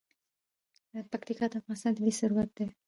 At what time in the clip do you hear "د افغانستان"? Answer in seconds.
1.51-1.91